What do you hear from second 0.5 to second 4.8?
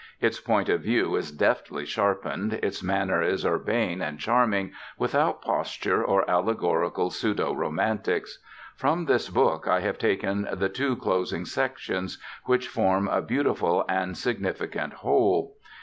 of view is deftly sharpened, its manner is urbane and charming,